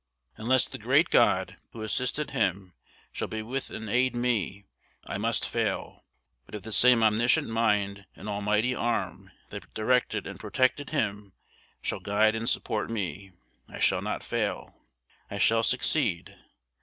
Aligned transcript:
Unless 0.35 0.69
the 0.69 0.79
great 0.79 1.11
God, 1.11 1.57
who 1.73 1.83
assisted 1.83 2.31
him, 2.31 2.73
shall 3.11 3.27
be 3.27 3.43
with 3.43 3.69
and 3.69 3.87
aid 3.87 4.15
me, 4.15 4.65
I 5.03 5.19
must 5.19 5.47
fail; 5.47 6.05
but 6.47 6.55
if 6.55 6.63
the 6.63 6.71
same 6.71 7.03
omniscient 7.03 7.47
mind 7.47 8.07
and 8.15 8.27
almighty 8.27 8.73
arm 8.73 9.29
that 9.51 9.71
directed 9.75 10.25
and 10.25 10.39
protected 10.39 10.89
him 10.89 11.33
shall 11.83 11.99
guide 11.99 12.33
and 12.33 12.49
support 12.49 12.89
me, 12.89 13.33
I 13.69 13.77
shall 13.77 14.01
not 14.01 14.23
fail, 14.23 14.75
I 15.29 15.37
shall 15.37 15.61
succeed. 15.61 16.35